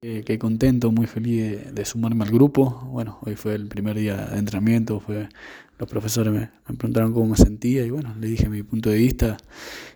Eh, 0.00 0.38
contento, 0.38 0.92
muy 0.92 1.08
feliz 1.08 1.74
de, 1.74 1.84
sumarme 1.84 2.24
al 2.24 2.30
grupo. 2.30 2.70
Bueno, 2.92 3.18
hoy 3.22 3.34
fue 3.34 3.54
el 3.54 3.66
primer 3.66 3.96
día 3.98 4.26
de 4.26 4.38
entrenamiento, 4.38 5.00
fue, 5.00 5.28
los 5.76 5.88
profesores 5.88 6.32
me, 6.32 6.50
preguntaron 6.76 7.12
cómo 7.12 7.26
me 7.30 7.36
sentía 7.36 7.84
y 7.84 7.90
bueno, 7.90 8.14
le 8.20 8.28
dije 8.28 8.48
mi 8.48 8.62
punto 8.62 8.90
de 8.90 8.96
vista 8.98 9.38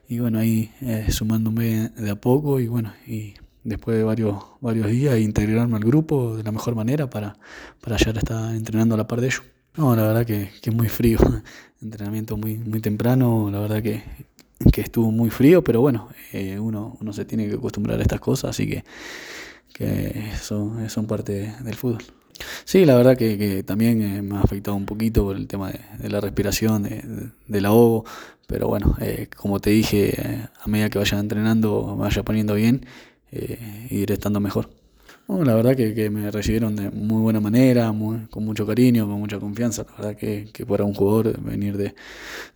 y 0.08 0.18
bueno, 0.18 0.40
ahí 0.40 0.72
eh, 0.80 1.06
sumándome 1.12 1.90
de 1.90 2.10
a 2.10 2.16
poco 2.16 2.58
y 2.58 2.66
bueno, 2.66 2.92
y 3.06 3.34
después 3.62 3.96
de 3.96 4.02
varios, 4.02 4.42
varios 4.60 4.88
días 4.88 5.20
integrarme 5.20 5.76
al 5.76 5.84
grupo 5.84 6.36
de 6.36 6.42
la 6.42 6.50
mejor 6.50 6.74
manera 6.74 7.08
para, 7.08 7.36
para 7.80 7.96
ya 7.96 8.10
estar 8.10 8.52
entrenando 8.56 8.96
a 8.96 8.98
la 8.98 9.06
par 9.06 9.20
de 9.20 9.28
ellos. 9.28 9.44
No, 9.76 9.94
la 9.94 10.02
verdad 10.02 10.26
que, 10.26 10.50
que 10.60 10.72
muy 10.72 10.88
frío, 10.88 11.20
entrenamiento 11.80 12.36
muy, 12.36 12.56
muy 12.58 12.80
temprano, 12.80 13.50
la 13.52 13.60
verdad 13.60 13.80
que, 13.80 14.02
que 14.72 14.80
estuvo 14.80 15.12
muy 15.12 15.30
frío, 15.30 15.62
pero 15.62 15.80
bueno, 15.80 16.08
eh, 16.32 16.58
uno, 16.58 16.96
uno 17.00 17.12
se 17.12 17.24
tiene 17.24 17.48
que 17.48 17.54
acostumbrar 17.54 18.00
a 18.00 18.02
estas 18.02 18.18
cosas, 18.18 18.50
así 18.50 18.68
que 18.68 18.84
que 19.72 20.32
son, 20.40 20.88
son 20.90 21.06
parte 21.06 21.54
del 21.62 21.74
fútbol. 21.74 22.02
Sí, 22.64 22.84
la 22.84 22.96
verdad 22.96 23.16
que, 23.16 23.62
también 23.62 24.02
eh, 24.02 24.22
me 24.22 24.36
ha 24.36 24.40
afectado 24.40 24.76
un 24.76 24.86
poquito 24.86 25.24
por 25.24 25.36
el 25.36 25.46
tema 25.46 25.70
de, 25.70 26.08
la 26.08 26.20
respiración, 26.20 26.82
de, 26.82 27.30
del 27.46 27.66
ahogo, 27.66 28.04
pero 28.52 28.68
bueno, 28.68 28.96
eh, 29.00 29.28
como 29.34 29.60
te 29.60 29.70
dije, 29.70 30.12
eh, 30.14 30.46
a 30.62 30.68
medida 30.68 30.90
que 30.90 30.98
vaya 30.98 31.18
entrenando, 31.18 31.94
me 31.96 32.02
vaya 32.02 32.22
poniendo 32.22 32.54
bien, 32.54 32.84
eh, 33.30 33.88
iré 33.90 34.12
estando 34.12 34.40
mejor. 34.40 34.68
la 35.28 35.54
verdad 35.54 35.74
que, 35.74 36.10
me 36.10 36.30
recibieron 36.30 36.76
de 36.76 36.90
muy 36.90 37.22
buena 37.22 37.40
manera, 37.40 37.86
con 38.30 38.44
mucho 38.44 38.66
cariño, 38.66 39.06
con 39.08 39.18
mucha 39.20 39.38
confianza. 39.38 39.86
La 39.92 39.96
verdad 39.96 40.16
que, 40.18 40.50
que 40.52 40.66
para 40.66 40.84
un 40.84 40.92
jugador 40.92 41.40
venir 41.40 41.78
de, 41.78 41.94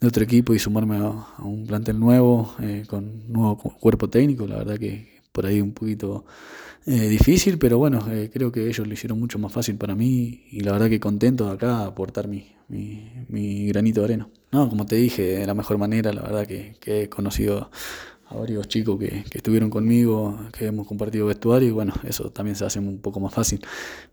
otro 0.03 0.23
equipo 0.23 0.53
y 0.53 0.59
sumarme 0.59 0.97
a, 0.99 1.43
un 1.43 1.67
plantel 1.67 1.99
nuevo, 1.99 2.55
con 2.89 3.33
nuevo 3.33 3.57
cuerpo 3.57 4.09
técnico, 4.11 4.47
la 4.47 4.57
verdad 4.57 4.79
que 4.79 5.16
por 5.37 5.45
ahí 5.45 5.61
un 5.61 5.73
poquito 5.73 6.25
eh, 6.87 7.09
difícil, 7.09 7.59
pero 7.59 7.77
bueno, 7.77 8.01
eh, 8.11 8.31
creo 8.33 8.51
que 8.51 8.67
ellos 8.67 8.87
lo 8.87 8.95
hicieron 8.95 9.21
mucho 9.21 9.39
más 9.39 9.53
fácil 9.53 9.77
para 9.77 9.95
mí 9.95 10.45
y 10.51 10.61
la 10.61 10.73
verdad 10.73 10.89
que 10.89 10.99
contento 10.99 11.45
de 11.45 11.53
acá 11.53 11.85
aportar 11.85 12.27
mi, 12.27 12.55
mi, 12.69 13.67
granito 13.69 14.01
de 14.01 14.05
arena. 14.07 14.29
No, 14.51 14.67
como 14.71 14.87
te 14.87 14.97
dije, 14.97 15.41
de 15.41 15.47
la 15.47 15.53
mejor 15.53 15.77
manera, 15.77 16.11
la 16.15 16.23
verdad 16.23 16.47
que, 16.47 16.77
he 16.87 17.11
conocido 17.11 17.71
a 18.29 18.35
varios 18.35 18.67
chicos 18.69 18.99
que, 18.99 19.25
estuvieron 19.31 19.69
conmigo, 19.69 20.39
que 20.57 20.67
hemos 20.69 20.87
compartido 20.87 21.27
vestuario 21.27 21.69
y 21.69 21.73
bueno, 21.73 21.93
eso 22.05 22.31
también 22.31 22.57
se 22.57 22.65
hace 22.65 22.79
un 22.79 22.99
poco 23.03 23.21
más 23.21 23.35
fácil. 23.35 23.61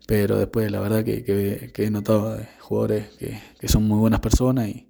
Pero 0.06 0.36
después 0.38 0.70
la 0.70 0.80
verdad 0.80 1.04
que, 1.04 1.72
he 1.74 1.90
notado 1.90 2.38
jugadores 2.60 3.06
que, 3.18 3.68
son 3.68 3.88
muy 3.88 3.98
buenas 3.98 4.20
personas 4.20 4.68
y, 4.68 4.88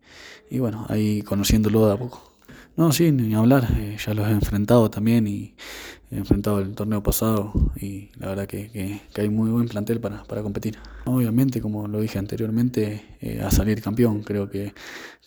y 0.51 0.59
bueno, 0.59 0.85
ahí 0.89 1.23
conociéndolo 1.23 1.87
de 1.87 1.93
a 1.93 1.97
poco. 1.97 2.35
No, 2.77 2.91
sí, 2.91 3.13
ni 3.13 3.35
hablar, 3.35 3.69
eh, 3.77 3.97
ya 4.05 4.15
los 4.15 4.27
he 4.27 4.33
enfrentado 4.33 4.91
también 4.91 5.29
y 5.29 5.55
enfrentado 6.15 6.61
el 6.61 6.75
torneo 6.75 7.03
pasado 7.03 7.53
y 7.77 8.11
la 8.19 8.29
verdad 8.29 8.47
que, 8.47 9.01
hay 9.17 9.29
muy 9.29 9.51
buen 9.51 9.69
plantel 9.69 10.01
para, 10.01 10.25
para, 10.25 10.43
competir. 10.43 10.79
Obviamente, 11.05 11.61
como 11.61 11.89
lo 11.89 12.01
dije 12.01 12.19
anteriormente, 12.19 13.05
eh, 13.20 13.41
a 13.43 13.51
salir 13.51 13.83
campeón, 13.83 14.23
creo 14.23 14.48
que, 14.48 14.73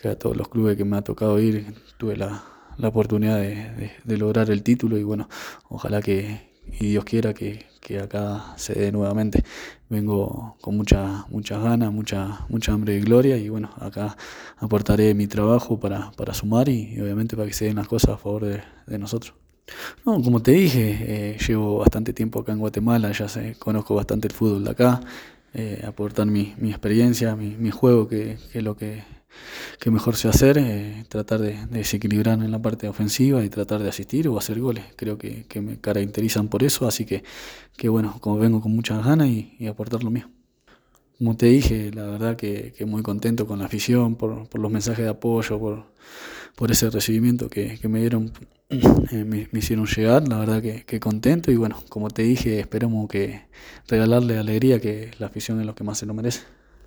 a 0.03 0.15
todos 0.15 0.37
los 0.37 0.47
clubes 0.47 0.77
que 0.77 0.85
me 0.85 0.97
ha 0.97 1.01
tocado 1.01 1.39
ir 1.39 1.73
tuve 1.97 2.15
la, 2.15 2.43
la 2.77 2.87
oportunidad 2.87 3.39
de, 3.39 3.91
de 4.03 4.17
lograr 4.17 4.49
el 4.49 4.63
título 4.63 4.97
y 4.97 5.03
bueno, 5.03 5.27
ojalá 5.69 6.01
que, 6.01 6.51
y 6.79 6.89
Dios 6.89 7.03
quiera 7.03 7.33
que, 7.33 7.65
que 7.87 7.99
acá 7.99 8.53
se 8.57 8.73
dé 8.73 8.91
nuevamente. 8.91 9.45
Vengo 9.89 10.57
con 10.59 10.75
mucha, 10.75 11.25
muchas 11.29 11.63
ganas, 11.63 11.89
mucha, 11.93 12.45
mucha 12.49 12.73
hambre 12.73 12.93
de 12.95 12.99
gloria 12.99 13.37
y 13.37 13.47
bueno, 13.47 13.69
acá 13.79 14.17
aportaré 14.57 15.13
mi 15.13 15.27
trabajo 15.27 15.79
para, 15.79 16.11
para 16.11 16.33
sumar 16.33 16.67
y, 16.67 16.99
obviamente 16.99 17.37
para 17.37 17.47
que 17.47 17.53
se 17.53 17.65
den 17.65 17.77
las 17.77 17.87
cosas 17.87 18.15
a 18.15 18.17
favor 18.17 18.43
de, 18.45 18.61
de 18.87 18.99
nosotros. 18.99 19.46
No, 20.05 20.21
como 20.21 20.41
te 20.41 20.51
dije, 20.51 20.97
eh, 21.01 21.37
llevo 21.47 21.79
bastante 21.79 22.13
tiempo 22.13 22.39
acá 22.39 22.53
en 22.53 22.59
Guatemala, 22.59 23.11
ya 23.11 23.27
sé, 23.27 23.55
conozco 23.59 23.95
bastante 23.95 24.27
el 24.27 24.33
fútbol 24.33 24.63
de 24.63 24.71
acá, 24.71 25.01
eh, 25.53 25.83
aportar 25.85 26.27
mi, 26.27 26.53
mi 26.57 26.69
experiencia, 26.69 27.35
mi, 27.35 27.55
mi 27.57 27.71
juego, 27.71 28.07
que, 28.07 28.37
que 28.51 28.59
es 28.59 28.63
lo 28.63 28.75
que 28.75 29.03
que 29.79 29.91
mejor 29.91 30.15
sé 30.15 30.27
hacer, 30.27 30.57
eh, 30.57 31.05
tratar 31.09 31.39
de, 31.41 31.65
desequilibrar 31.67 32.39
en 32.39 32.51
la 32.51 32.61
parte 32.61 32.87
ofensiva 32.87 33.43
y 33.43 33.49
tratar 33.49 33.81
de 33.81 33.89
asistir 33.89 34.27
o 34.27 34.37
hacer 34.37 34.59
goles. 34.59 34.85
Creo 34.95 35.17
que, 35.17 35.45
me 35.61 35.79
caracterizan 35.79 36.47
por 36.47 36.63
eso, 36.63 36.87
así 36.87 37.05
que, 37.05 37.23
que 37.75 37.89
bueno, 37.89 38.17
como 38.21 38.37
vengo 38.37 38.61
con 38.61 38.75
muchas 38.75 39.05
ganas 39.05 39.27
y, 39.27 39.67
aportar 39.67 40.03
lo 40.03 40.11
mío. 40.11 40.29
Como 41.17 41.35
te 41.35 41.47
dije, 41.47 41.91
la 41.93 42.03
verdad 42.03 42.35
que, 42.35 42.73
muy 42.85 43.01
contento 43.03 43.47
con 43.47 43.59
la 43.59 43.65
afición, 43.65 44.15
por, 44.15 44.47
por 44.49 44.61
los 44.61 44.71
mensajes 44.71 45.03
de 45.03 45.09
apoyo, 45.11 45.59
por, 45.59 45.85
por 46.55 46.71
ese 46.71 46.89
recibimiento 46.89 47.49
que, 47.49 47.79
que 47.79 47.87
me 47.87 47.99
dieron, 47.99 48.31
eh, 49.11 49.23
me, 49.23 49.47
hicieron 49.53 49.85
llegar, 49.85 50.27
la 50.27 50.39
verdad 50.39 50.61
que, 50.61 50.83
que, 50.83 50.99
contento 50.99 51.51
y 51.51 51.55
bueno, 51.55 51.81
como 51.89 52.09
te 52.09 52.23
dije, 52.23 52.59
esperamos 52.59 53.07
que 53.07 53.43
regalarle 53.87 54.37
alegría, 54.37 54.81
que 54.81 55.11
la 55.19 55.27
afición 55.27 55.59
es 55.61 55.65
lo 55.65 55.73
que 55.75 55.85
más 55.85 55.99
se 55.99 56.05
lo 56.05 56.13
merece. 56.13 56.41